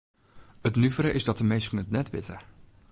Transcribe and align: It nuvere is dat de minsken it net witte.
It 0.67 0.75
nuvere 0.81 1.11
is 1.17 1.23
dat 1.25 1.37
de 1.37 1.43
minsken 1.51 1.81
it 1.83 1.91
net 1.95 2.09
witte. 2.13 2.37